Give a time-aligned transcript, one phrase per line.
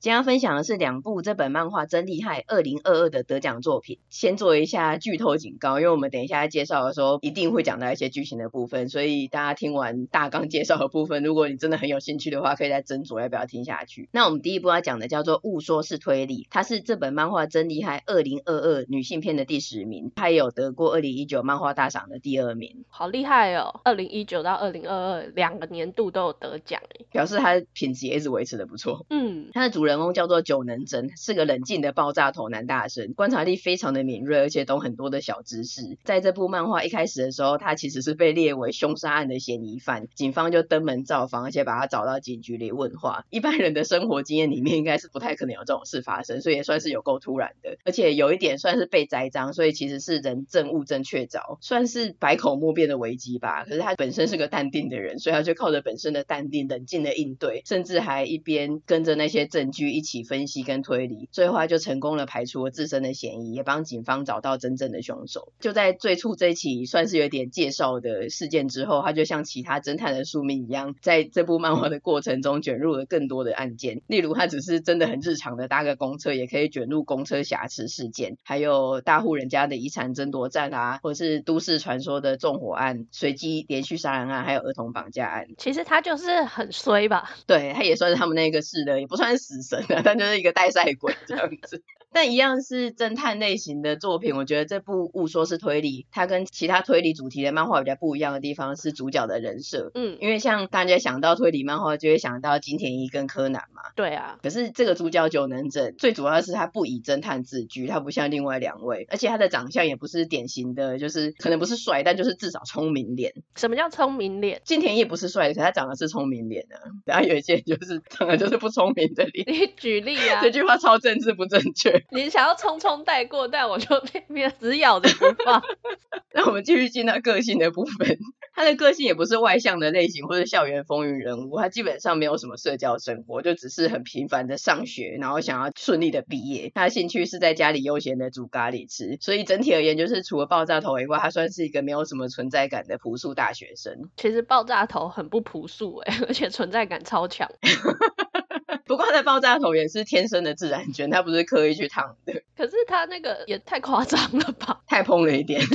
[0.00, 3.98] 今天要分享的是两部这本漫画真厉害二零二二的得奖作品。
[4.08, 14.08] 先做一下剧透警告，因为我们等一下介绍的时候一定会讲到一些剧情的部分，所以大家听完大纲介绍的部分，如果你真的很有兴趣的话，可以再斟酌要不要听下去。
[14.10, 23.82] 那我们第一部要讲的叫做《误说是推理》，它是这本漫画真厉害二零二二女性片的第十名，它也有得过二零一九漫画大赏的第二名，好厉害哦！
[23.84, 26.80] 二零一九到二零二二两个年度都有得奖，
[27.12, 29.04] 表示它的品质也一直维持的不错。
[29.10, 35.98] 嗯，它的主人公叫做久能真是个冷静的爆炸头男大神，观察力非常的敏锐，而且懂很多的小知识。
[36.04, 43.24] 在这部漫画一开始的时候，他其实是被列为凶杀案的嫌疑犯，警方就登门造访，而且把他找到警局里问话。
[43.30, 47.78] 一般人的生活经验里面，应该是不太可能有这种事发生，所以也算是有够突然的。
[47.84, 53.64] 而且有一点算是被栽赃，所以其实是人证物证确凿，算是百口莫辩的危机吧。
[53.64, 60.60] 可是他本身是个淡定的人，所以他就靠着本身的淡定、冷静的应对，甚至还一边跟着那些证据一起分析。
[60.62, 65.54] 跟推理，最后他就成功了排除了自身的嫌疑，也帮警方找到真正的凶手。
[65.58, 74.02] 就在最初这起算是有点介绍的事件之后，他就像其他侦探的宿命一样，在这部漫画的过程中卷入了更多的案件。
[74.06, 85.46] 例如，他只是真的很日常的搭个公车，也可以卷入公车瑕疵事件，还有大户人家的遗产争夺战啊，或是都市传说的纵火案、随机连续杀人案，还有儿童绑架案。
[85.56, 87.30] 其实他就是很衰吧？
[87.46, 90.50] 对，他也算是他们那个市的，也不算死神啊，但就是一个。
[90.52, 91.82] 带赛鬼这样子。
[92.12, 99.90] 但一样是侦探类型的作品，我觉得这部误说是推理，它跟其他推理主题的漫画比较不一样的地方是主角的人设。
[99.94, 103.82] 嗯，因为像大家想到推理漫画，就会想到金田一跟柯南嘛。
[103.94, 104.38] 对啊。
[104.42, 113.34] 可是这个主角久能整，最主要是他不以侦探自居，他不像另外两位，而且他的长相也不是典型的，就是可能不是帅，但就是至少聪明脸。
[113.54, 114.60] 什么叫聪明脸？
[114.64, 116.76] 金田一不是帅的，可他长得是聪明脸啊。
[117.04, 119.46] 然后有一些就是长得就是不聪明的脸。
[119.46, 120.40] 你举例啊？
[120.42, 121.99] 这句话超政治不正确。
[122.10, 125.62] 你想要匆匆带过，但我就偏偏死咬着不放。
[126.32, 128.18] 那我们继续进到个性的部分。
[128.52, 131.56] 他的个性也不是外向的类型，或者校园风云人物。
[131.56, 136.70] 他基本上没有什么社交生活，就只是很平凡的上学，然后想要顺利的毕业。
[136.74, 139.16] 他的兴趣是在家里悠闲的煮咖喱吃。
[139.20, 144.10] 所以整体而言，就是除了爆炸头以外，他算是一个没有什么存在感的朴素大学生。
[144.16, 147.50] 其实爆炸头很不朴素哎， 而且存在感超强。
[148.86, 152.42] 不过他的爆炸头也是天生的自然卷，他不是刻意去烫的。
[152.56, 154.80] 可是他那个也太夸张了吧？
[154.86, 155.60] 太蓬了一点。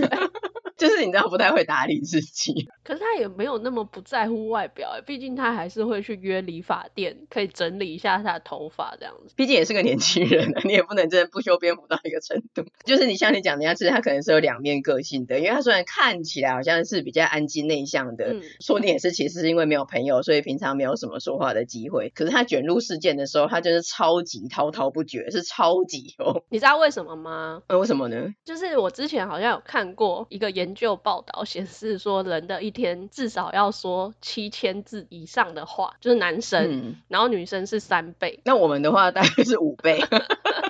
[0.78, 9.34] 就是你知道不太会打理自己，可是他也没有那么不在乎外表哎，毕竟他还是会去约理发店，可以整理一下他的头发这样子。
[9.35, 12.66] 毕竟也是个年轻人，你也不能真的不修边幅到一个程度。
[12.85, 22.12] 就是你像你讲的，其实他可能是有两面个性的，因为他虽然看起来好像是比较安静内向的，嗯、说你也是其实是因为没有朋友，所以平常没有什么说话的机会。
[22.14, 26.44] 可是他卷入事件的时候，他就是超级滔滔不绝，是超级哦。
[26.50, 27.62] 你知道为什么吗？
[27.68, 28.34] 呃，为什么呢？
[28.44, 38.40] 就是我之前好像有看过一个研究报道显示说，人的一天至少要说七千字以上的话，就是男生，嗯、然后女生是三倍。
[38.44, 40.03] 那我们的话大概是五倍。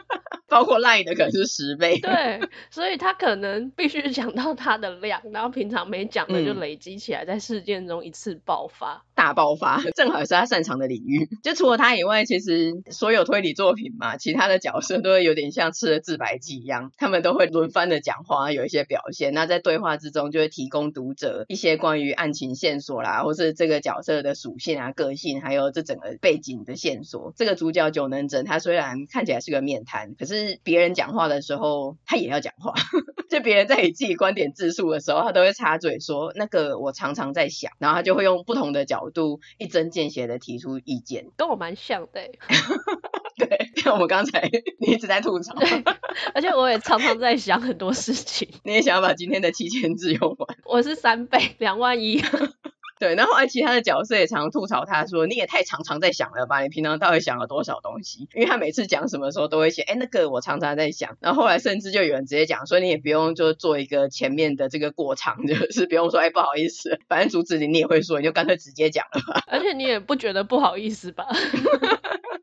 [0.55, 2.39] 包括赖的可能是十倍，对，
[2.69, 11.27] 所以他可能必须讲到他的量，然后平常没讲的就累积起来，在事件中一次爆发，嗯、大爆发，正好也是他擅长的领域。
[11.43, 19.33] 就除了他以外，其实所有推理作品嘛，其他的角色都会有点像吃了自白剂一样，他们都会轮番的讲话，有一些表现。
[19.33, 27.33] 那在对话之中，就会提供读者一些关于案情线索啦，或是这个角色的属性啊、个性，还有这整个背景的线索。
[27.35, 30.44] 这个主角九能整，他虽然看起来是个面瘫，可是。
[30.63, 32.73] 别人讲话的时候，他也要讲话。
[33.29, 42.21] 就别人在以自己观点自述的时候，他都会插嘴说：“那个我常常在想。”然后他就会用不同的角度一针见血的提出意见，跟我蛮像的。
[43.37, 44.49] 对， 像我们刚才
[44.79, 45.53] 你一直在吐槽，
[46.33, 48.47] 而且我也常常在想很多事情。
[48.63, 50.57] 你也想要把今天的七千字用完？
[50.63, 52.23] 我是三倍，两万一。
[52.99, 56.61] 对，然后后来其他的角色也常常吐槽他说：“你也太常常在想了吧？
[56.61, 69.41] 你平常到底想了多少东西？”因为他每次讲什么时候都会写：“哎，那个我常常在想。”然后后来甚至就有人直接讲说：“你也不用就做一个前面的这个过场，就是不用说哎不好意思，反正主旨你你也会说，你就干脆直接讲了吧。
[69.51, 71.27] ”而且你也不觉得不好意思吧？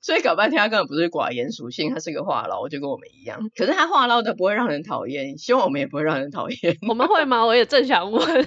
[0.02, 3.40] 所以搞半天他根本不是寡言属性，他是个话痨，就跟我们一样。
[3.56, 6.76] 可是他话唠的不会让人讨厌，希望我们也不会让人讨厌。
[6.88, 7.46] 我们会吗？
[7.46, 8.22] 我也正想问。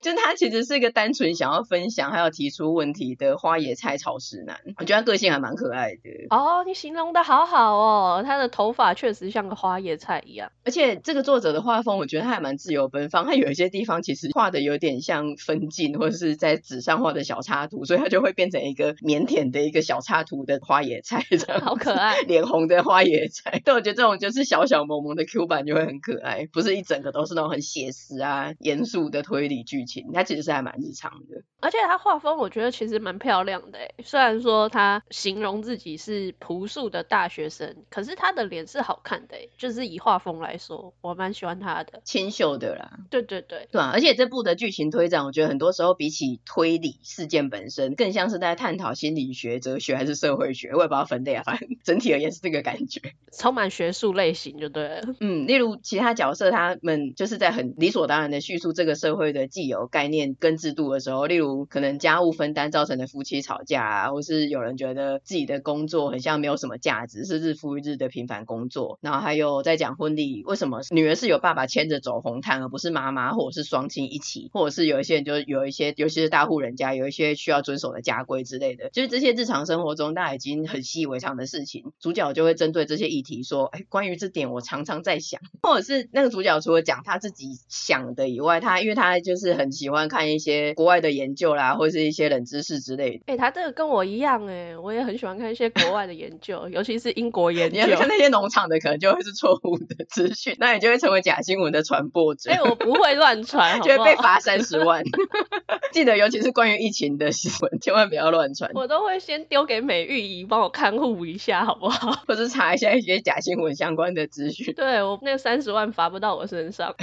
[0.00, 4.58] 就他其实是一个单单纯想要分享还有提出问题的花野菜草食男。
[4.76, 6.00] 我觉得他个性还蛮可爱的。
[6.30, 10.50] 哦，你形容的好好哦，他的头发确实像个花野菜一样。
[10.64, 13.24] 而且这个作者的画风，我觉得他还蛮自由奔放。
[13.24, 23.62] 他有一些地方其实画的有点像分镜，或者是在纸上画的小插图，所以他就会变成一个腼腆的一个小插图的花野菜，这样好可爱，脸红的花野菜。
[23.64, 30.06] 但，我觉得这种就是小小萌萌的 Q 版就会很可爱，不是一整个都是那种很写实啊、严肃的推理剧情。
[30.12, 33.78] 他其实是还蛮日长的，而且他画风我觉得其实蛮漂亮的。
[34.04, 43.00] 虽然说他形容自己是朴素的大学生，可是他的脸是好看的，就是以画风来说，我蛮喜欢他的，清秀的啦。
[43.10, 53.00] 对对对，对啊，而且这部的剧情推展，我觉得很多时候比起推理事件本身，更像是在探讨心理学、哲学还是社会学，我也不知道分类啊，反正 整体而言是这个感觉，
[53.36, 55.02] 充满学术类型就对了。
[55.18, 93.22] 嗯，例如其他角色，他们就是在很理所当然的叙述这个社会的既有概念跟制度的时候，例如可能家务分担造成的夫妻吵架啊，或是有人觉得自己的工作很像没有什么价值，是日复一日的平凡工作，然后还有在讲婚礼，为什么女儿是有爸爸牵着走红毯，而不是妈妈或者是双亲一起，或者是有一些人就有一些，尤其是大户人家有一些需要遵守的家规之类的，就是这些日常生活中大家已经很习以为常的事情，主角就会针对这些议题说，哎，关于这点我常常在想， 或者是那个主角除了讲他自己想的以外，他因为他就是很喜欢看一些国外的研究啦，或是一些冷知识之类的。
[93.26, 97.80] 哎，他这个跟我一样哎，我也很喜欢看一些国外的研究，尤其是英国研究。
[97.96, 102.50] 看那些农场的可能就会是错误的资讯，那你就会成为假新闻的传播者。
[102.50, 105.04] 哎，我不会乱传， 就会被罚三十万。
[105.92, 108.70] 记得，尤其是关于疫情的新闻，千万不要乱传。
[108.74, 112.12] 我都会先丢给美玉姨帮我看护一下，好不好？
[112.26, 114.72] 或是查一下一些假新闻相关的资讯。
[114.76, 116.94] 对，我那三十万罚不到我身上。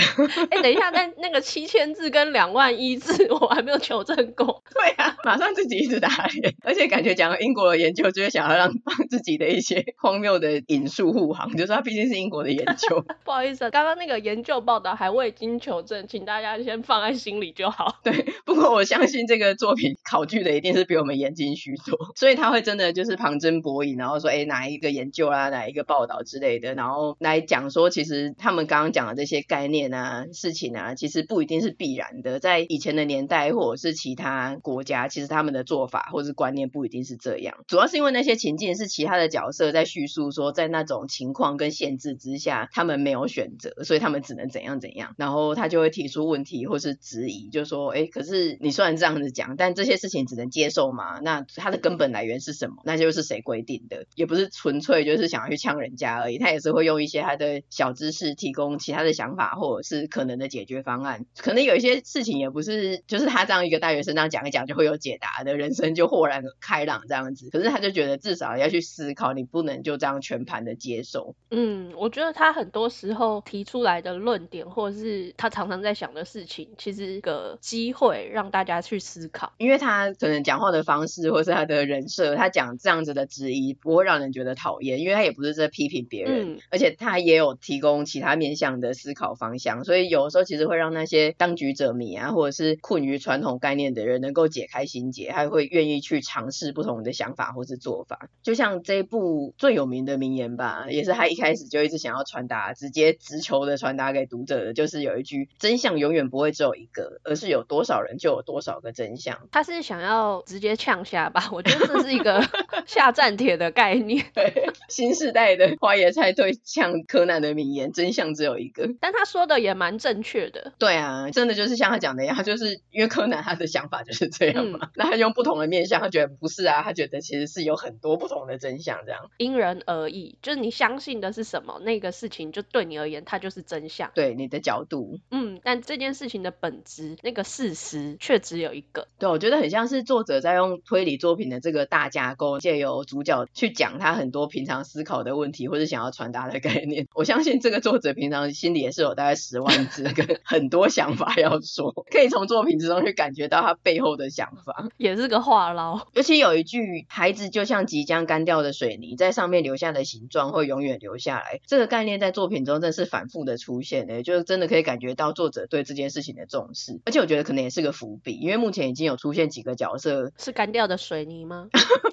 [0.50, 4.64] 哎，等一下，那那个七千字跟两万一字，我还没有求证过。
[4.74, 13.04] 对啊，马上自己一直打脸，而且感觉讲英国的研究，就是想要让帮自己的一些荒谬的引述护航，就是它毕竟是英国的研究。
[13.24, 18.00] 不好意思，刚刚那个研究报道还未经求证，请大家先放在心里就好。
[18.04, 51.20] 对，不过我相信这个作品考据的一定是比我们严谨许多， 所以他会真的就是旁征博引，然后说，哎，哪一个研究啊，哪一个报道之类的，然后来讲说，其实他们刚刚讲的这些概念啊、事情啊，其实不一定是必然的，在以前的年代或者是其他国家，其实他们的做法或是观念不一定是这样，主要是因为那些情境是其他的角色在叙述说，在那种情况跟限制之下，他们没有选择，所以他们只能怎样怎样，然后他就会提出问题或是质疑，就说，哎，可是你虽然这样子讲，但这些事情只能接受吗？
[51.22, 52.82] 那它的根本来源是什么？
[52.84, 54.06] 那就是谁规定的？
[54.16, 61.26] 也不是纯粹就是想要去呛人家而已，他也是会用一些他的小知识提供其他的想法或者是可能的解决方案。
[61.38, 67.50] 可能有一些事情也不是就是他这样一个大学生这样讲一讲就会有解答的，人生就豁然开朗这样子。
[67.50, 71.36] 可是他就觉得至少要去思考，你不能就这样全盘的接受。
[71.52, 98.30] 嗯，我觉得他很多时候提出来的论点，或者是他常常在想的事情，其实个机会让大家去思考，因为他可能讲话的方式，或是他的人设，他讲这样子的质疑不会让人觉得讨厌，因为他也不是在批评别人，嗯、而且他也有提供其他面向的思考方向，所以有的时候其实会让那些当局者迷啊，或者是困于传统概念的人能够解开心结，还会愿意去尝试不同的想法或是做法。
[98.42, 109.48] 就像这一部最有名的名言吧，也是他一开始就一直想要传达，直接直球的传达给读者的，就是有一句：真相永远不会只有一个，而是有多少人就有多少个真相。
[109.52, 111.50] 他是想要直接呛下吧？
[111.52, 112.42] 我觉得这是一个
[112.86, 114.26] 下战帖的概念。
[114.34, 118.90] 对，新时代的花椰菜对呛柯南的名言：真相只有一个。
[119.00, 120.74] 但他说的也蛮正确的。
[120.78, 124.80] 对啊，真的就是像他讲的一样，就是因为柯南他的想法就是这样嘛。
[124.82, 130.38] 嗯、那他用不同的面向，他觉得不是啊，他觉得其实是有很多不同的真相，这样因人而异。
[130.42, 134.12] 就是你相信的是什么，那个事情就对你而言，它就是真相。
[134.14, 139.08] 对你的角度，嗯，但这件事情的本质，那个事实却只有一个。
[139.18, 147.08] 对，我觉得很像是作者在用推理作品的这个大架构，借由主角去讲他很多平常思考的问题，或者想要传达的概念。
[147.16, 156.02] 我相信这个作者平常心里也是有大概十万字跟 很多想法要说，可以从作品之中去感觉到他背后的想法，也是个话痨。
[156.12, 167.00] 尤其有一句“孩子就像即将干掉的水泥，在上面留下的形状会永远留下来”，这个概念在作品中真是反复的出现的，就是真的可以感觉到作者对这件事情的重视。
[167.06, 171.68] 而且我觉得可能也是个伏笔，因为目前已经有出现几个角色是干掉的水泥吗？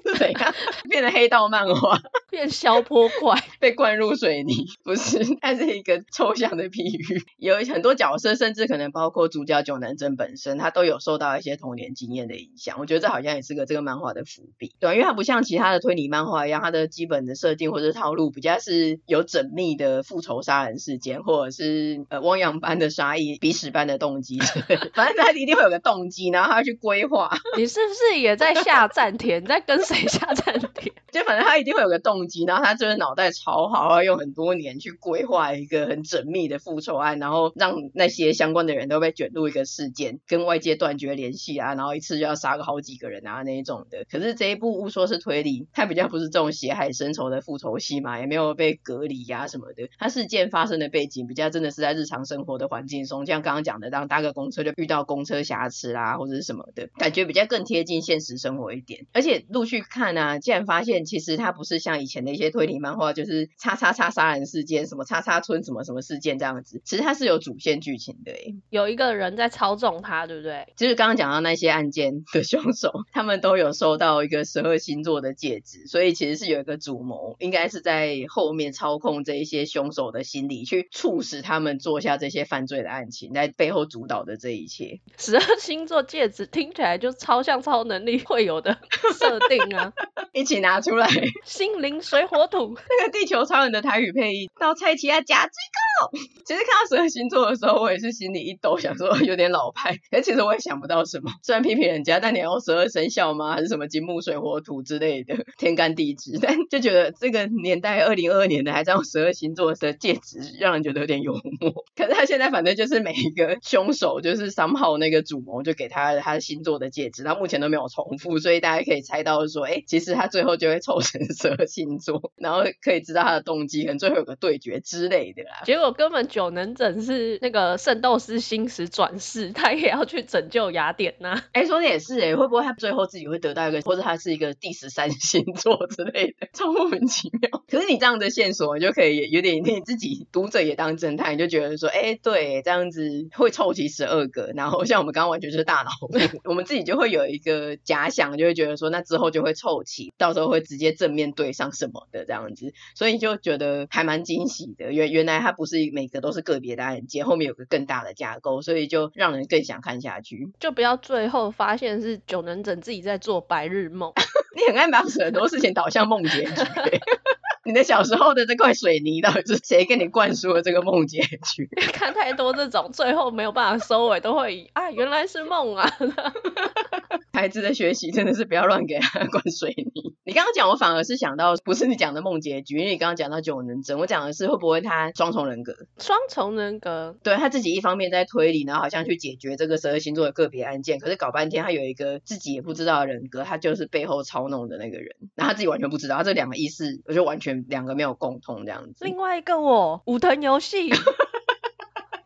[0.05, 0.53] 是怎样
[0.87, 1.99] 变成黑道漫画？
[2.31, 7.21] 变消波块，被灌入水泥，不是，它是一个抽象的比喻。
[7.37, 12.77] 有很多角色，甚至可能包括主角九南真本身，他都有受到一些童年经验的影响。
[12.79, 24.39] 我觉得这好像也是个这个漫画的伏笔，对，因为它不像其他的推理漫画一样，它的基本的设定或者套路比较是有缜密的复仇杀人事件，或者是呃汪洋般的杀意、鼻屎般的动机，
[24.95, 27.29] 反正他一定会有个动机，然后他要去规划。
[27.57, 29.41] 你是不是也在下战田？
[29.43, 30.93] 你在跟谁下战田？
[31.11, 44.05] 就反正他一定会有个动机，然后他就是脑袋超好，要用很多年去规划一个很缜密的复仇案，然后让那些相关的人都被卷入一个事件，跟外界断绝联系啊，然后一次就要杀个好几个人啊那一种的。
[44.09, 49.89] 可是这一部误说是推理，它比较不是这种血海深仇的复仇戏嘛，也没有被隔离呀、啊、什么的。
[49.97, 59.05] 它事件发生的背景比较真的是在日常生活的环境中，像刚刚讲的，当搭个公车就遇到公车瑕疵啦，或者是什么的，感觉比较更贴近现实生活一点。
[59.13, 66.81] 而且陆续看啊，竟然发现其实它不是像以前的一些推理漫画，就是叉叉叉杀人事件，什么叉叉村什么什么事件这样子。
[66.83, 68.33] 其实它是有主线剧情的，
[68.69, 70.67] 有一个人在操纵他，对不对？
[70.75, 84.99] 就是刚刚讲到那些案件的凶手，他们都有收到一个十二星座的戒指，所以其实是有一个主谋，应该是在后面操控这一些凶手的心理，去促使他们做下这些犯罪的案情，在背后主导的这一切。
[85.17, 88.77] 十二星座戒指听起来就超像超能力会有的
[89.19, 89.93] 设定啊！
[90.33, 91.07] 一起拿出来，
[91.45, 95.90] 心灵水火土，那个地球超人的台语配音，到蔡奇亚加最高。
[96.45, 101.31] 其实看到十二星座的时候，我也是心里一抖，想说有点老派，哎其实我也想不到什么。
[101.43, 103.53] 虽然批评人家，但你要用十二生肖吗？
[103.53, 106.39] 还是什么金木水火土之类的天干地支？
[106.41, 111.85] 但就觉得这个年代二零二二年的还在用十二星座的戒指，让人觉得有点幽默。
[111.95, 125.61] 可是他现在反正就是每一个凶手，就是三号那个主谋就给他他的星座的戒指，他目前都没有重复，所以大家可以猜到说，哎，其实他最后就会凑成十二星座，然后可以知道他的动机，可能最后有个对决之类的啦。
[125.65, 131.43] 结果根本久能整是那个圣斗士星矢转世，他也要去拯救雅典娜。
[131.53, 137.63] 哎，说的也是哎，会不会他最后自己会得到一个，或者他是一个第十三星座之类的， 超莫名其妙。
[137.67, 145.91] 可是你这样的线索，你就可以有点你自己读者也当侦探，你就觉得说，哎，对，这样子会凑齐十二个，然后像我们刚刚完全就是大脑，
[146.45, 154.91] 我们自己就会有一个假想，就会觉得说，那之后就会凑齐，到时候会直接正面对上什么的这样子，所以就觉得还蛮惊喜的。
[154.91, 160.51] 原原来他不是每个都是个别的案件，后面有个更大的架构，所以就让人更想看下去。
[160.59, 164.11] 就不要最后发现是九能整自己在做白日梦。
[164.55, 166.51] 你很爱把很多事情导向梦结局。
[167.63, 171.69] 你的小时候的这块水泥到底是谁给你灌输了这个梦结局？
[171.93, 175.89] 看太多这种最后没有办法收尾，都会以啊原来是梦啊。
[177.33, 180.13] 孩子的学习真的是不要乱给他灌水泥。
[180.23, 185.73] 你刚刚讲，我反而是想到不是你讲的梦结局，因为你刚刚讲到九能真，我讲的是会不会他双重人格？
[185.97, 199.05] 双重人格，对，他自己一方面在推理，然后好像去解决这个十二星座的个别案件，可是搞半天他有一个自己也不知道的人格，他就是背后操弄的那个人，然后他自己完全不知道，他这两个意思我就完全两个没有共通这样子。
[199.05, 200.89] 另外一个我武藤游戏。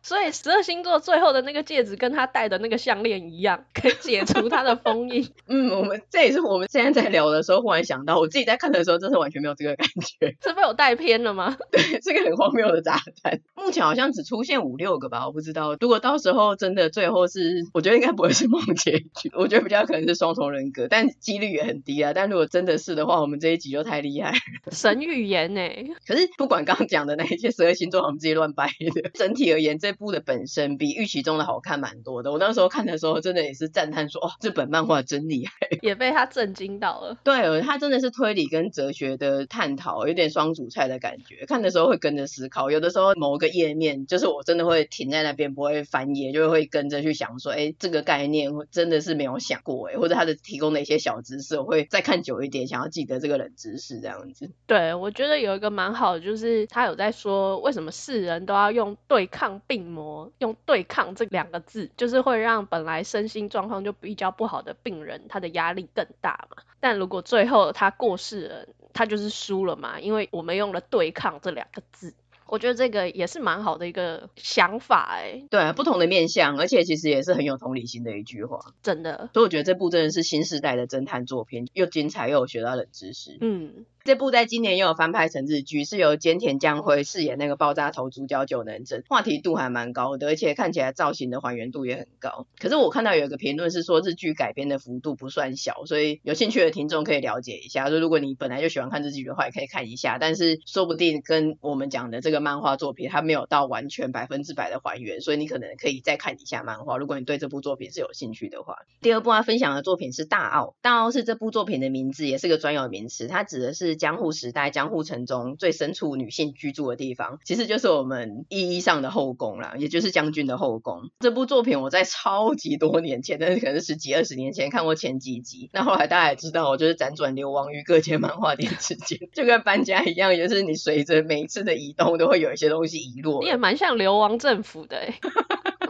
[0.06, 5.28] 所以十二星座最后的那个戒指跟他戴的那个项链一样，可以解除他的封印。
[5.48, 10.36] 嗯，我们这也是我们现在在聊的时候忽然想到，我自己在看的时候真是完全没有这个感觉。
[10.46, 11.56] 是被我带偏了吗？
[11.72, 13.40] 对，是个很荒谬的炸弹。
[13.56, 15.76] 目前好像只出现五六个吧，我不知道。
[15.80, 22.12] 如果到时候真的最后是，我觉得应该不会是梦结局，我觉得比较可能是双重人格，但几率也很低啊。
[22.14, 24.36] 但如果真的是的话，我们这一集就太厉害了。
[24.70, 25.90] 神预言呢、欸？
[26.06, 29.10] 可是不管刚刚讲的那一些十二星座，我们自己乱掰的。
[29.14, 32.30] 整体而言，这部的本身比预期中的好看蛮多的。
[32.30, 37.16] 我那时候看的时候，真的也是赞叹说：“哦，这本漫画真厉害。”也被他震惊到了。
[37.24, 41.46] 对，他真的是推理跟哲学的探讨，有点双主菜的感觉。
[41.46, 54.50] 看的时候会跟着思考，有的时候某个页面就是我真的会停在那边，不会翻页，就会跟着去想说：“哎，这个概念真的是没有想过哎。”或者他的提供的一些小知识，我会再看久一点，想要记得这个冷知识这样子。
[54.66, 60.54] 对，我觉得有一个蛮好的，就是他有在说为什么世人都要用对抗病魔，用。
[60.66, 66.62] 对抗这两个字，就是会让本来身心状况就比较不好的病人，他的压力更大嘛。
[66.80, 72.14] 但如果最后他过世了，他就是输了嘛，因为我们用了对抗这两个字。
[72.46, 75.44] 我觉得这个也是蛮好的一个想法哎。
[75.50, 79.30] 对啊，不同的面向，而且其实也是很有同理心的一句话，真的。
[79.34, 83.38] 所以我觉得这部真的是新时代的侦探作品，又精彩又有学到冷知识。
[83.40, 83.84] 嗯。
[84.06, 92.46] 这部在今年又有翻拍成日剧，是由菅田将晖饰演那个爆炸头主角九能整，话题度还蛮高的，而且看起来造型的还原度也很高。
[92.60, 97.90] 可是我看到有一个评论是说日剧改编的幅度不算小，所以有兴趣的听众可以了解一下。
[97.90, 100.18] 说如果你本来就喜欢看日剧的话，也可以看一下。
[100.20, 106.96] 但是说不定跟我们讲的这个漫画作品，它没有到完全百分之百的还原，所以你可能可以再看一下漫画。
[106.96, 110.76] 如果你对这部作品是有兴趣的话，第二部要分享的作品是大奥。
[110.80, 121.10] 大奥是这部作品的名字，也是个专有名词，它指的是江户时代江户城中最深处女性居住的地方，其实就是我们意义上的后宫啦，也就是将军的后宫。
[121.20, 133.40] 这部作品我在超级多年前，但是可能十几二十年前看过前几集，那后来大家也知道，我就是辗转流亡于各间漫画店之间，就跟搬家一样，就是你随着每一次的移动，都会有一些东西遗落。
[133.40, 135.14] 你也蛮像流亡政府的欸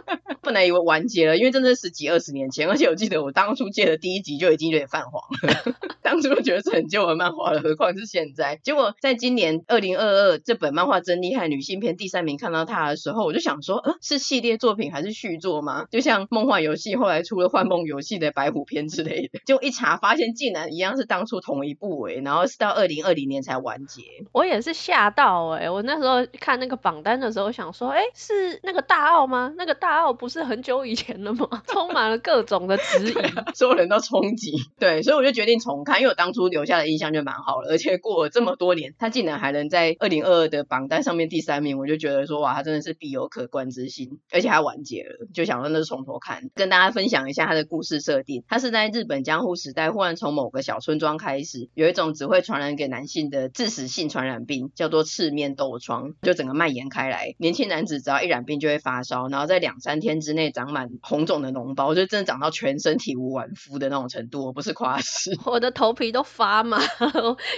[0.47, 5.75] 本来以为完结了，因为真的是十几二十年前， 而且我记得我当初借的第一集就已经有点泛黄了。
[6.01, 8.57] 当初觉得是很旧的漫画了，何况是现在。
[8.63, 15.85] 结果在今年二零二二这本漫画真厉害女性篇第三名看到它的时候，我就想说，呃，是系列作品还是续作吗？
[15.91, 24.01] 就像梦幻游戏后来出了幻梦游戏的白虎篇之类的，就一查发现竟然一样是当初同一部诶，然后是到二零二零年才完结。
[24.31, 29.53] 我也是吓到诶，我那时候看那个榜单的时候想说，诶，是那个大奥吗？
[29.57, 30.36] 那个大奥不是。
[30.37, 31.47] 是很久以前了吗？
[31.67, 33.13] 充满了各种的质疑，
[33.55, 34.51] 所有人都冲击。
[34.79, 48.43] 对，所以我就决定重看，因为我当初留下的印象就蛮好了，而且过了这么多年，他竟然还能在二零二二的榜单上面第三名，我就觉得说哇，他真的是必有可观之心，而且还完结了，就想说那是从头看，跟大家分享一下他的故事设定。
[48.47, 57.33] 他是在日本江户时代，忽然从某个小村庄开始，有一种只会传染给男性的致死性传染病，叫做赤面痘疮，就整个蔓延开来。
[57.39, 65.31] 年轻男子只要一染病就会发烧，然后在两三天之之内长满红肿的脓包，就真的长到全身体无完肤的那种程度，我不是夸饰。
[65.47, 66.81] 我的头皮都发麻，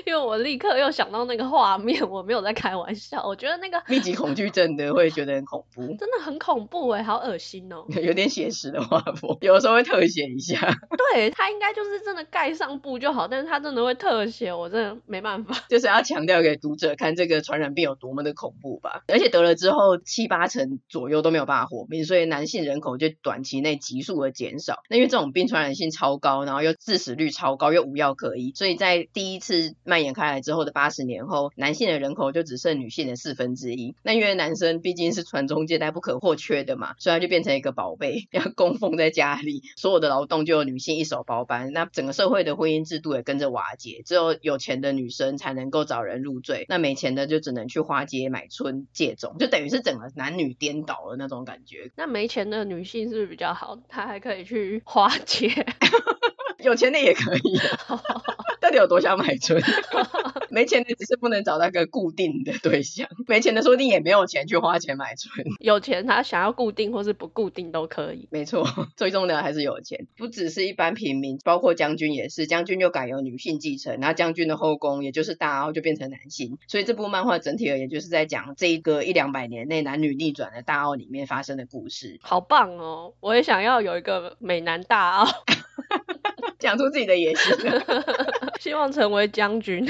[0.06, 3.26] 因为我立刻又想到那个画面，我没有在开玩笑。
[3.26, 10.60] 我觉得那个密集恐惧症的会觉得很恐怖， 真的很恐怖哎，好恶心哦，有点写实的画风，有的时候会特写一下。
[11.12, 15.56] 对，他应该就是真的盖上布就好，但是他真的会特写，我真的没办法。
[15.70, 24.82] 就是要强调给读者看这个传染病有多么的恐怖吧，而且得了之后七八成左右都没有办法活命，所以男性人口就短期内急速的减少。
[24.90, 33.96] 那因为这种病传染性超高，然后又致死率超高，又无药可医，所以在第一次蔓延开来之后的八十年后，男性的人口就只剩女性的四分之一。
[34.04, 41.72] 那因为男生毕竟是传宗接代不可或缺的嘛，所以他就变成一个宝贝，要供奉在家里，所有的劳动就由女性一手包办。
[41.72, 51.92] 那整个社会的婚姻制度也跟着瓦解，只有有钱的女生才能够找人入赘，那没钱的就只能去花街买春借种，就等于是整个男女颠倒了那种感觉。
[51.96, 53.76] 那没钱的女性是比较好？
[53.88, 55.50] 她还可以去花钱，
[56.64, 57.60] 有钱的也可以。
[58.62, 59.62] 到底有多想买春？
[60.52, 65.46] 没钱的只是不能找到一个固定的对象，没钱的说不定也没有钱去花钱买春。
[65.60, 68.28] 有钱他想要固定或是不固定都可以。
[68.32, 68.68] 没错，
[68.98, 70.08] 最重要的还是有钱。
[70.18, 72.48] 不只是一般平民，包括将军也是。
[72.48, 76.58] 将军就改由女性继承，那将军的后宫也就是大奥就变成男性。
[76.68, 82.20] 所以这部漫画整体而言就是在讲这一个一两百年内男女逆转的大奥里面发生的故事。
[82.22, 83.14] 好棒哦！
[83.20, 85.28] 我也想要有一个美男大奥，
[86.60, 87.56] 讲出自己的野心，
[88.60, 89.90] 希望成为将军。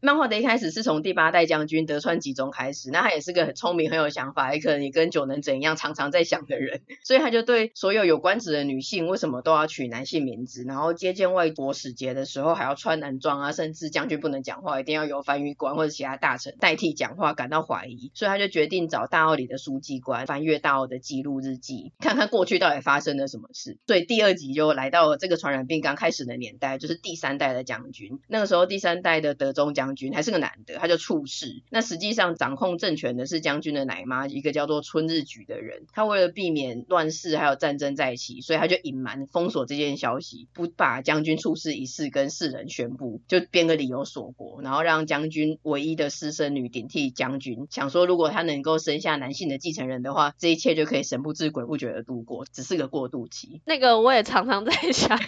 [0.00, 23.78] 漫画的一开始是从第八代将军德川吉宗开始，那他也是个很聪明、很有想法，也可能也跟久能怎样常常在想的人， 所以他就对所有有官职的女性为什么都要取男性名字，然后接见外国使节的时候还要穿男装啊，甚至将军不能讲话，一定要由翻译官或者其他大臣代替讲话，感到怀疑，所以他就决定找大奥里的书记官翻阅大奥的记录日记，看看过去到底发生了什么事。
[23.88, 29.87] 所以第二集就来到了这个传染病刚开始的年代，就是第三代的将军，那个时候第三代的德宗将。
[29.88, 31.62] 将军还是个男的，他就处世。
[31.70, 35.86] 那实际上掌控政权的是将军的奶妈，一个叫做春日举的人。
[35.94, 53.62] 他为了避免乱世还有战争在一起，所以他就隐瞒封锁这件消息，不把将军处世一事跟世人宣布，就编个理由锁国，然后让将军唯一的私生女顶替将军，想说如果他能够生下男性的继承人的话，这一切就可以神不知鬼不觉的度过，只是个过渡期。
[53.64, 55.18] 那个我也常常在想。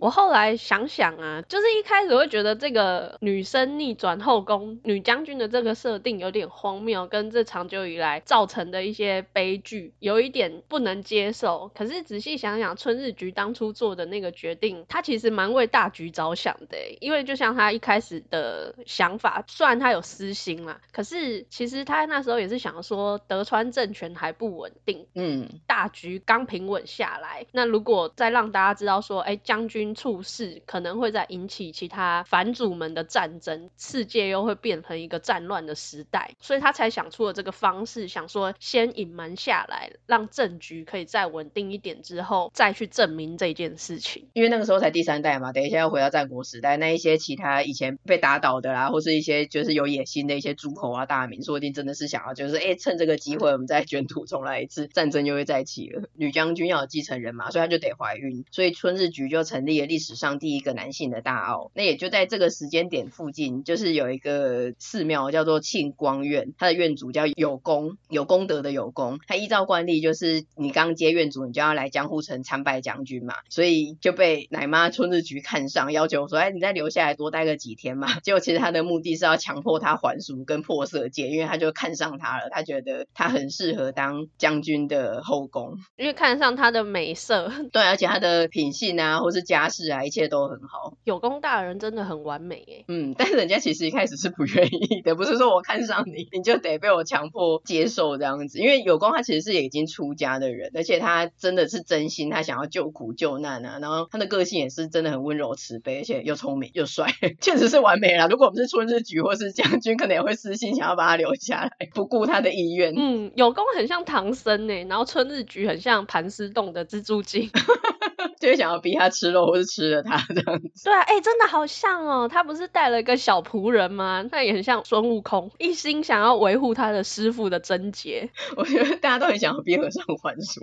[0.00, 11.70] 我后来想想啊，就是一开始会觉得这个女生逆转后宫女将军的这个设定有点荒谬，跟这长久以来造成的一些悲剧有一点不能接受。
[11.74, 16.76] 可是仔细想想，春日局当初做的那个决定，他其实蛮为大局着想的。
[17.00, 29.85] 因为就像他一开始的想法，虽然他有私心啦，可是其实他那时候也是想说，德川政权还不稳定，嗯，大局刚平稳下来，那如果再让大家知道说，哎，将军。
[29.94, 44.28] 处事，可能会再引起其他藩主们的战争，世界又会变成一个战乱的时代，所以他才想出了这个方式，想说先隐瞒下来，让政局可以再稳定一点之后，再去证明这件事情。
[44.32, 56.04] 因为那个时候才第三代嘛，等一下要回到战国时代，那一些其他以前被打倒的啦，或是一些就是有野心的一些诸侯啊、大名，说不定真的是想要就是哎，趁这个机会我们再卷土重来一次，战争又会再起了。
[56.14, 61.70] 女将军要有继承人嘛，所以她就得怀孕，所以春日局就成立了历史上第一个男性的大奥。
[61.74, 69.18] 那也就在这个时间点附近，就是有一个寺庙叫做庆光院，他的院主叫有功，有功德的有功。
[69.26, 78.18] 他依照惯例，就是你刚接院主，你就要来江户城参拜将军嘛，所以就被奶妈春日局看上，要求说，哎，你再留下来多待个几天嘛。
[78.22, 90.94] 结果其实他的目的是要强迫他还俗跟破色戒，因为他就看上他了，他觉得他很适合当将军的后宫，因为看上他的美色， 对，而且他的品性啊，或是家世啊，一切都很好。
[91.04, 98.58] 有功大人真的很完美耶，嗯，但是人家其实一开始是不愿意的，不是说我看上你，你就得被我强迫接受这样子。
[98.58, 103.78] 因为有功他其实是已经出家的人，而且他真的是真心，他想要救苦救难啊。
[103.80, 107.06] 然后他的个性也是真的很温柔慈悲，而且又聪明又帅，
[107.40, 108.26] 确实是完美啦。
[108.26, 112.92] 如果我们是春日局或是将军，可能也会私心想要把他留下来，不顾他的意愿。
[112.96, 117.50] 嗯，有功很像唐僧呢，然后春日局很像盘丝洞的蜘蛛精。
[118.40, 120.84] 就会想要逼他吃肉，或是吃了他这样子。
[120.84, 124.24] 对啊，哎、欸，真的好像哦，他不是带了一个小仆人吗？
[124.30, 128.28] 那也很像孙悟空，一心想要维护他的师傅的贞洁。
[128.56, 130.60] 我觉得大家都很想要逼和尚还俗，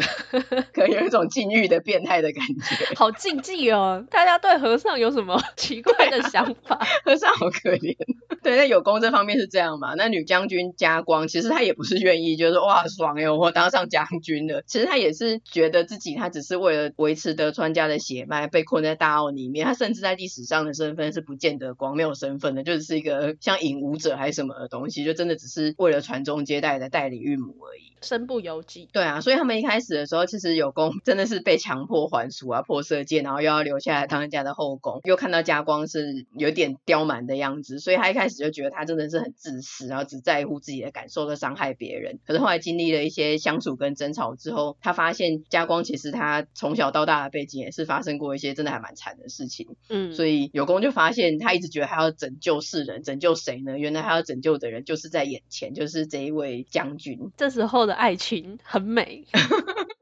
[0.74, 2.86] 可能有一种禁欲的变态的感觉。
[2.96, 4.06] 好禁忌哦！
[4.10, 6.80] 大家对和尚有什么 奇怪的想法？
[7.06, 7.96] 和尚好可怜。
[8.44, 9.94] 对，那有功这方面是这样嘛？
[9.96, 14.64] 那女将军加光其实她也不是愿意，就是哇爽哟，我当上将军了。
[14.68, 19.64] 其实她也是觉得自己，她只是为了维持德川家的血脉，被困在大奥里面。
[19.68, 28.90] 他甚至在历史上的身份是不见得光，没有身份的，就只是一个像隐武者还是什么的东西，就真的只是为了传宗接代的代理孕母而已，身不由己。
[28.92, 39.24] 对啊，所以他们一开始的时候，其实有功真的是被强迫还俗啊，破色戒，然后又要留下来当人家的后宫，又看到家光是有点刁蛮的样子，所以他一开始就觉得他真的是。
[39.24, 42.20] 很自私，然后只在乎自己的感受，都伤害别人。
[42.28, 49.76] 可是后来经历了一些相处跟争吵之后，他发现家光其实他从小到大的背景也是发生过一些真的还蛮惨的事情。
[49.90, 53.78] 嗯，所以有功就发现他一直觉得他要拯救世人，拯救谁呢？
[53.78, 57.20] 原来他要拯救的人就是在眼前，就是这一位将军。
[57.38, 59.26] 这时候的爱情很美。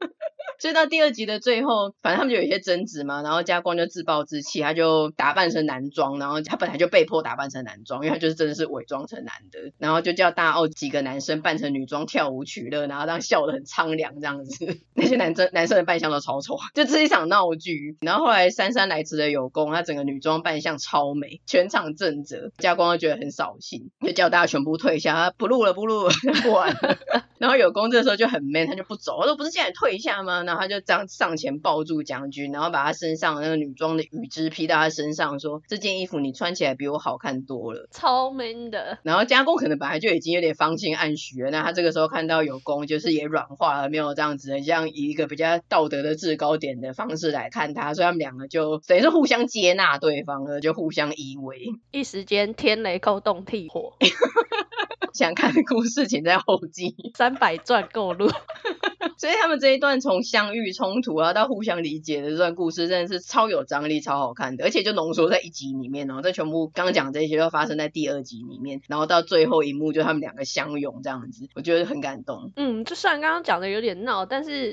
[0.62, 14.78] 所以到第二集的最后，反正他们就有一些争执嘛，然后家光就自暴自弃，他就打扮成男装，然后他本来就被迫打扮成男装，因为他就是真的是伪装成男的，然后就叫大奥几个男生扮成女装跳舞取乐，然后这样笑得很苍凉这样子。
[14.94, 17.96] 那些男生男生的扮相都超丑，就这是一场闹剧。
[18.00, 26.98] 然后后来姗姗来迟的有功，他整个女装扮相超美，全场正则，家光就觉得很扫兴，就叫大家全部退下，他不录了不录了，不 玩了。
[27.42, 30.44] 然后有功这时候就很 man，他就不走，他说不是叫你退一下吗？
[30.52, 38.98] 然后他就这样上前抱住将军，然后把他身上那个女装的羽织披到他身上，说这件衣服你穿起来比我好看多了，超 man 的。
[39.02, 53.94] 然后家光可能本来就已经有点芳心暗许了，那他这个时候看到有功，就是也软化了，没有这样子，很像以一个比较道德的制高点的方式来看他，所以他们两个就等于是互相接纳对方了，就互相依偎，一时间天雷勾动地火。
[55.12, 56.94] 想看的故事，请在后记。
[57.16, 58.28] 三百转够录。
[59.18, 66.20] 所以他们这一段从相遇冲突啊到互相理解的这段故事，真的是超有张力、超好看的，而且就浓缩在一集里面哦。
[66.22, 72.50] 这全部刚刚讲这些都发生在第二集里面，然后到最后一幕就他们两个相拥这样子，我觉得很感动。
[72.56, 74.72] 嗯，就虽然刚刚讲的有点闹，但是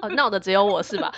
[0.00, 1.12] 哦，闹的只有我是吧？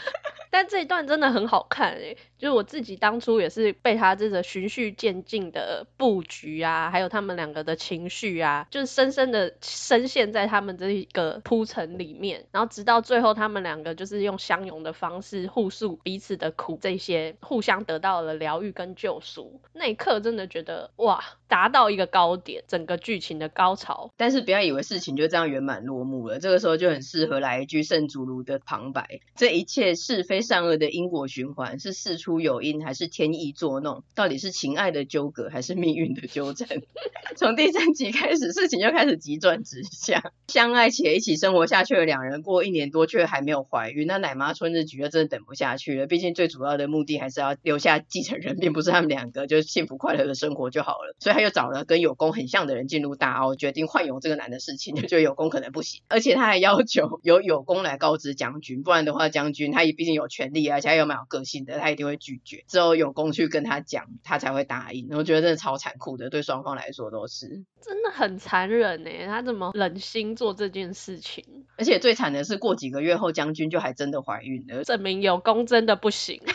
[0.51, 24.11] 但这一段真的很好看诶，就是我自己当初也是被他这个循序渐进的布局啊，还有他们两个的情绪啊，就是深深的深陷在他们这一个铺陈里面，然后直到最后他们两个就是用相拥的方式互诉彼此的苦，这些互相得到了疗愈跟救赎，那一刻真的觉得哇，达到一个高点，整个剧情的高潮。
[24.17, 30.40] 但是不要以为事情就这样圆满落幕了，这个时候就很适合来一句圣祖卢的旁白：这一切是非。
[30.41, 34.05] 善恶的因果循环是事出有因还是天意作弄？
[34.15, 36.69] 到底是情爱的纠葛还是命运的纠缠？
[37.37, 40.33] 从第三集开始，事情就开始急转直下。
[40.49, 44.07] 相爱且一起生活下去的两人，过一年多却还没有怀孕。
[44.07, 46.07] 那奶妈春日局就真的等不下去了。
[46.07, 51.15] 毕竟最主要的目的还是要留下继承人，并不是他们两个就幸福快乐的生活就好了。
[51.21, 60.30] 所以他又找了跟有功很像的人进入大奥，决定换有这个男的事情，就觉得有功可能不行，而且他还要求由有功来告知将军，不然的话将军他也毕竟有。
[60.31, 62.65] 权利，而且又蛮有个性的，他一定会拒绝。
[62.67, 65.09] 之后有功去跟他讲，他才会答应。
[65.11, 67.67] 我觉得真的超残酷的，对双方来说都是。
[67.83, 71.45] 真的很残忍呢，他怎么忍心做这件事情？
[71.77, 76.41] 而且最惨的是，过几个月后，将军就还真的怀孕了，证明有功真的不行。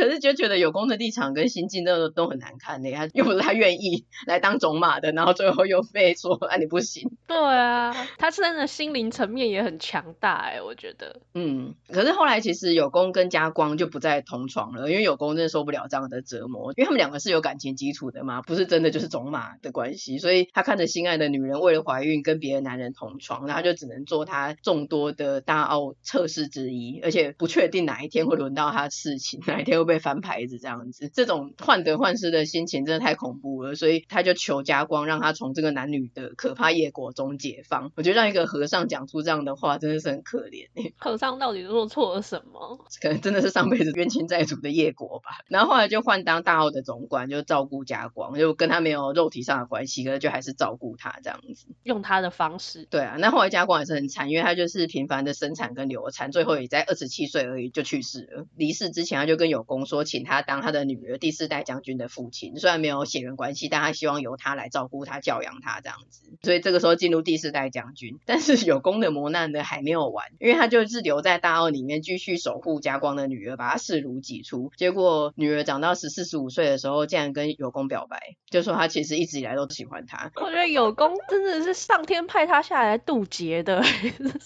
[0.00, 7.10] 可是就觉得有功的立场跟心境都都很难看的，他又不是他愿意来当种马的，然后最后又被说啊你不行。
[7.26, 11.20] 对啊，他真的心灵层面也很强大哎，我觉得。
[11.34, 37.90] 嗯，可是后来其实有功跟家光就不再同床了，因为有功真的受不了这样的折磨，因为他们两个是有感情基础的嘛，不是真的就是种马的关系，所以他看着心爱的女人为了怀孕跟别的男人同床，然后就只能做他众多的大奥测试之一，而且不确定哪一天会轮到他事情，哪一天会被翻牌子这样子，这种患得患失的心情真的太恐怖了，所以他就求加光让他从这个男女的可怕业果中解放。
[37.96, 40.68] 我觉得让一个和尚讲出这样的话，真的是很可怜。
[40.96, 42.78] 和尚到底做错了什么？
[43.02, 45.40] 可能真的是上辈子冤亲债主的业果吧。
[45.48, 52.86] 然后后来就换当大奥的总管，就照顾家光，就跟他没有肉体上的关系，可是就还是照顾他这样子，用他的方式。
[52.88, 58.46] 对啊，那后来加光也是很惨，因为他就是频繁的生产跟流产，最后也在二十七岁而已就去世了。
[58.54, 66.22] 离世之前他就跟有功说，请他当他的女儿第四代将军的父亲，虽然没有血缘关系，但他希望由他来照顾他、教养他这样子。
[66.42, 74.70] 所以这个时候进入第四代将军，但是有功的磨难的还没有完，因为他就是留在大澳里面继续守护家光的女儿，把他视如己出。
[74.76, 78.18] 结果女儿长到十四十五岁的时候，竟然跟有功表白，
[78.50, 80.30] 就说他其实一直以来都喜欢他。
[80.36, 83.82] 我觉得有功真的是上天派他下来渡劫的，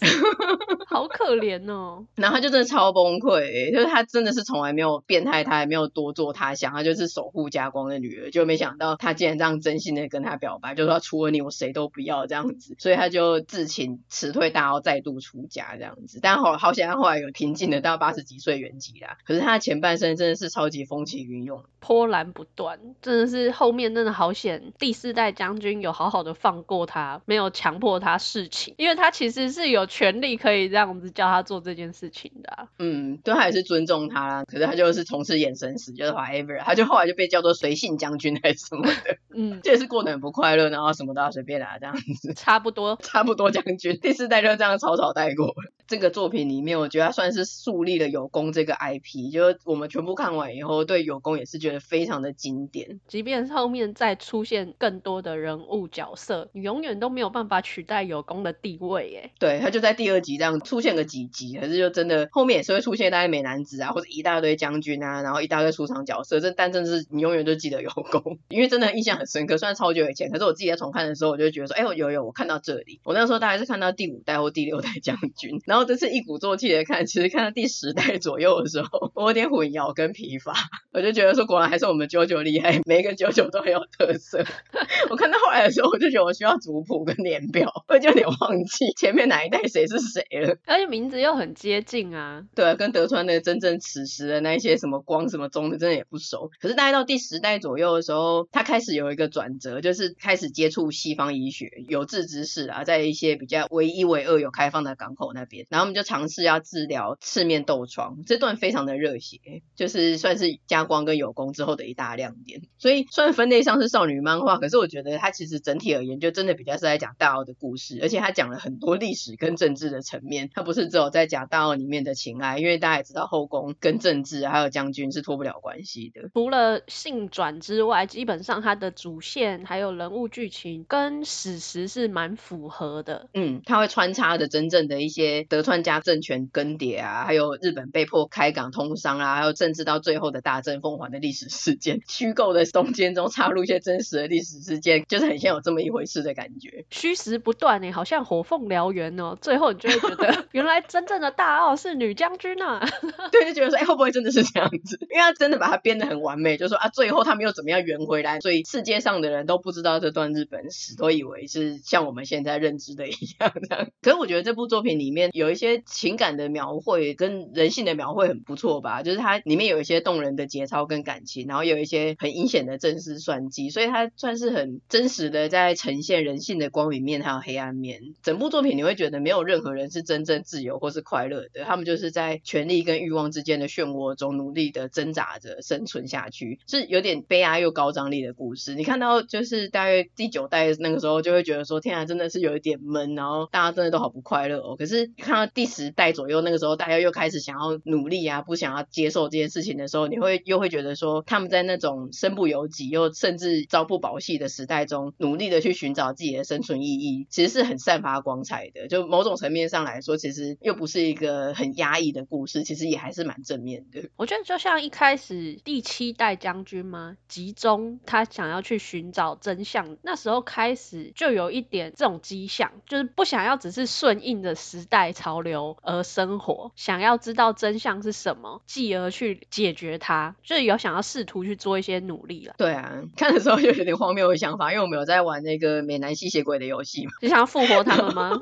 [0.88, 2.04] 好可怜哦。
[2.16, 16.18] 然后他就真的超崩溃，就是他真的是从来没有变态，他也没有多做他想，他就是守护家光的女儿，就没想到他竟然这样真心的跟他表白，就说除了你我谁都不要这样子，所以他就自请辞退大奥，再度出家这样子。
[16.22, 19.16] 但好好险，他后来有平静的到八十几岁圆寂啦。
[19.24, 24.72] 可是他的前半生真的是超级风起云涌，波澜不断，真的是后面真的好险。
[24.78, 32.68] 第四代将军有好好的放过他，没有强迫他事情，因为他其实是有权利可以这样子叫他做这件事情的啊。
[32.78, 34.44] 嗯，对，他也是尊重他啦。
[34.44, 39.18] 可是他就是从事眼神死，就是 whatever，他就后来就被叫做随性将军还是什么的。
[39.36, 42.34] 嗯，这也是过得很不快乐，然后什么都要随便来这样子。
[42.34, 43.98] 差不多， 差不多将军。
[44.00, 45.54] 第四代就这样草草带过。
[45.86, 53.00] 这个作品里面，我觉得他算是树立了有功这个 IP，就是我们全部看完以后，对有功也是觉得非常的经典。
[53.06, 59.30] 即便后面再出现更多的人物角色，你永远都没有办法取代有功的地位耶。
[59.38, 66.40] 对，他就在第二集这样出现个几集，可是就真的后面也是会出现一大堆美男子啊，或者一大堆将军啊，然后一大堆出场角色。
[66.40, 69.58] 这但真是你永远都记得有功， 因为真的印象很深刻。
[69.58, 73.00] 虽然超久以前，可是我自己在重看的时候，我就觉得说，哎，我有有，我看到这里。
[73.04, 80.54] 我那时候大概是看到第五代或第六代将军，然后这次一鼓作气的看，其实看到第十代左右的时候， 我有点混淆跟疲乏，
[80.92, 84.44] 我就觉得说，果然还是我们九九厉害，每一个九九都很有特色。
[85.10, 92.44] 我看到后来的时候，我就觉得我需要族谱跟年表，我就有点忘记前面哪一代谁是谁了，而且名字又很接近啊。
[92.54, 96.50] 对，跟德川的真正此时的那一些什么光什么宗的，真的也不熟。
[96.60, 109.38] 可是大概到第十代左右的时候，他开始有一个转折，就是开始接触西方医学，有志之士啊，在一些比较唯一唯二有开放的港口那边，然后我们就尝试要治疗赤面痘疮，这段非常的热血，
[109.74, 112.62] 就是算是家光跟有功之后的一大亮点。
[112.78, 126.30] 所以虽然分类上是少女漫画，可是我觉得它其实整体而言，就真的比较是在讲大奥的故事，而且它讲了很多历史跟政治的层面，它不是只有在讲大奥里面的情爱，因为大家也知道后宫跟政治还有将军是脱不了关系的。
[126.34, 133.28] 除了性转之外，基本上它的主线还有人物剧情跟史实是蛮符合的。
[133.34, 146.84] 嗯，它会穿插着真正的一些德川家政权更迭啊，还有日本被迫开港通商啊，还有甚至到最后的大政奉还的历史事件，虚构的中间中插入一些真实的历史事件，就是很像有这么一回事的感觉。
[146.90, 152.84] 虚实不断呢，好像火凤燎原哦，最后你就会觉得 原来真正的大奥是女将军啊。
[153.30, 154.98] 对，就觉得说，哎，会不会真的是这样子？
[155.02, 158.40] 因为他真的把它编得很完美，就说啊，最后他们又怎么样圆回来？
[158.40, 163.88] 所以世界上的人都不知道这段日本史，都以为是像我们现在认知的一样这样。
[164.02, 178.00] 可是我觉得这部作品里面有有一些情感的描绘跟人性的描绘很不错吧，就是它里面有一些动人的节操跟感情，然后有一些很阴险的政治算计，所以它算是很真实的在呈现人性的光明面还有黑暗面。
[178.22, 188.74] 整部作品你会觉得没有任何人是真正自由或是快乐的，他们就是在权力跟欲望之间的漩涡中努力的挣扎着生存下去，是有点悲哀又高张力的故事。
[188.74, 194.76] 你看到就是大约第九代那个时候，就会觉得说天啊，真的是有一点闷，然后大家真的都好不快乐哦。
[194.76, 208.88] 可是看到第十代左右，那个时候大家又开始想要努力啊，不想要接受这件事情的时候，你会又会觉得说，他们在那种身不由己又甚至朝不保夕的时代中，努力的去寻找自己的生存意义，其实是很散发光彩的。
[208.88, 214.08] 就某种层面上来说，其实又不是一个很压抑的故事，其实也还是蛮正面的。
[214.16, 232.52] 我觉得就像一开始第七代将军吗，集中他想要去寻找真相，那时候开始就有一点这种迹象，就是不想要只是顺应的时代潮流而生活，想要知道真相是什么，继而去解决它，就有想要试图去做一些努力了。
[232.58, 238.38] 对啊， 看的时候就有点荒谬的想法，因为我们有在玩那个美男吸血鬼的游戏嘛，你想要复活他们吗？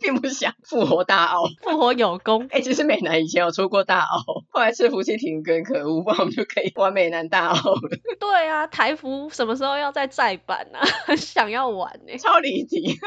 [0.00, 2.46] 并不想复活大奥，复活有功。
[2.50, 7.80] 哎、欸，其实美男以前有出过大奥，后来是福气停更，可恶，不然我们就可以玩美男大奥了。
[8.18, 10.82] 对啊，台服什么时候要再再版啊？
[11.06, 12.98] 很 想要玩呢、欸，超离题。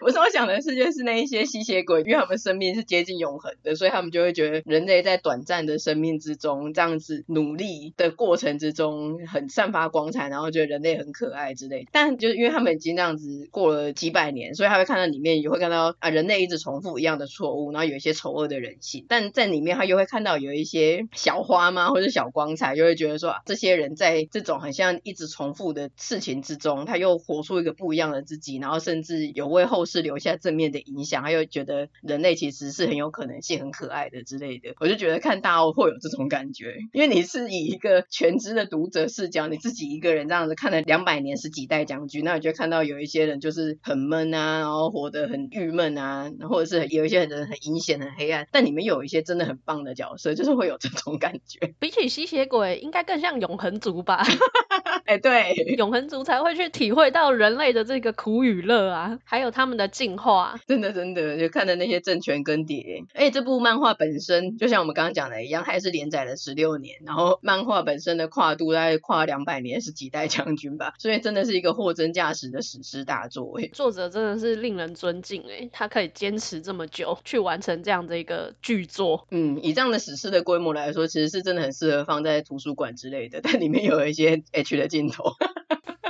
[0.00, 11.86] 我说我想的世界是那一些吸血鬼，因为他们生命是接近永恒的，所以他们就会觉得人类在短暂的生命之中，这样子努力的过程之中很散发光彩，然后觉得人类很可爱之类。
[11.92, 19.06] 但就是因为他们已经那样子过了几百年，所以他会看到里面也会看到啊，人类一直重复一样的错误，然后有一些丑恶的人性。
[19.08, 34.74] 但在里面他又会看到有一些小花吗，或者小光彩，就会觉得说、啊、这些人在这种很像一直重复的事情之中，他又活出一个不一样的自己，然后甚至有为后世留下正面的影响，他又觉得人类其实是很有可能性、很可爱的之类的。
[34.80, 51.74] 我就觉得看大奥会有这种感觉，因为你是以一个全知的读者视角，你自己一个人这样子看了两百年十几代将军，那你就看到有一些人就是很闷啊，然后活得很郁闷啊，或者是有一些人很阴险、很黑暗，但里面有一些真的很棒的角色，就是会有这种感觉。
[51.78, 54.24] 比起吸血鬼，应该更像永恒族吧？
[55.04, 60.58] 哎、欸，对，永恒族才会去体会到人类的这个苦与乐啊，还有他们的进化。
[60.66, 63.04] 真的，真的，就看的那些政权更迭。
[63.14, 73.58] 哎、欸，这部漫画本身就像我们刚刚讲的一样，它也是连载了十六年，然后漫画本身的跨度大概跨两百年，是几代将军吧，所以真的是一个货真价实的史诗大作。
[73.58, 75.42] 哎，作者真的是令人尊敬。
[75.48, 79.26] 哎，他可以坚持这么久去完成这样的一个巨作。
[79.30, 85.32] 嗯，以这样的史诗的规模来说，其实是真的很适合放在图书馆之类的，但里面有一些 H 的镜头。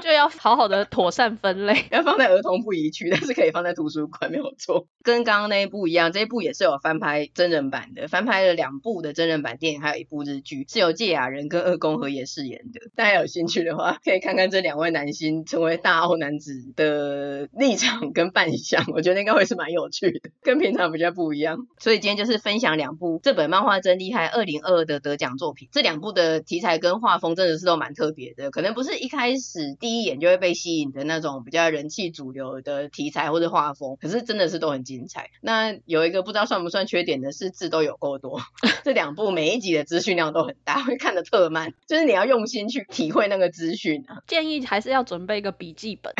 [0.00, 4.86] 就要好好的妥善分类， 要放在儿童不宜区，但是可以放在图书馆，没有错。
[5.02, 12.80] 跟刚刚那一部一样，这一部也是有翻拍真人版的，翻拍了两部的真人版电影，还有一部日剧，是由堺雅人跟二宫和也饰演的。
[12.94, 21.66] 大家有兴趣的话，可以看看这两位男星成为大奥男子的立场跟扮相，我觉得应该会是蛮有趣的，跟平常比较不一样。
[21.78, 29.76] 所以今天就是分享两部这本漫画真厉害二零二二的得奖作品，这两部的题材跟画风真的是都蛮特别的，可能不是一开始。
[29.80, 35.30] 第一眼就会被吸引的那种比较人气主流的题材或者画风，可是真的是都很精彩。
[35.40, 38.40] 那有一个不知道算不算缺点的是字都有够多，
[38.84, 44.22] 这两部每一集的资讯量都很大，会看得特慢，就是你要用心去体会那个资讯啊。
[44.28, 46.14] 建议还是要准备一个笔记本。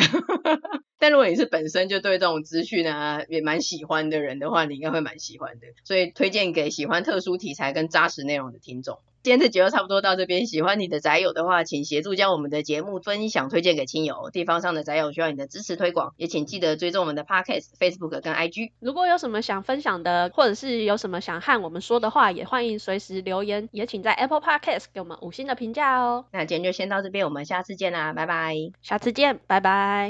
[0.99, 8.99] 但如果你是本身就对这种资讯啊也蛮喜欢的人的话，你应该会蛮喜欢的，所以推荐给喜欢特殊题材跟扎实内容的听众。
[9.23, 14.31] 今天的节目差不多到这边，喜欢你的宅友的话，请协助将我们的节目分享推荐给亲友。
[14.31, 18.71] 地方上的宅友需要你的支持推广，也请记得追踪我们的 Podcast、Facebook 跟 IG。
[18.79, 26.25] 如果有什么想分享的，或者是有什么想和我们说的话，也欢迎随时留言，也请在 Apple Podcast 给我们五星的评价哦。
[26.31, 28.55] 那今天就先到这边，我们下次见啦，拜拜。
[28.81, 30.09] 下次见，拜拜。